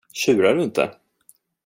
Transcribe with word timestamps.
Tjurar 0.13 0.55
du 0.55 0.61
inte? 0.63 0.91